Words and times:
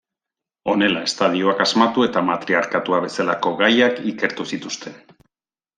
Honela 0.71 1.03
estadioak 1.09 1.61
asmatu 1.65 2.07
eta 2.07 2.25
matriarkatua 2.31 3.03
bezalako 3.07 3.55
gaiak 3.61 4.05
ikertu 4.15 4.53
zituzten. 4.55 5.03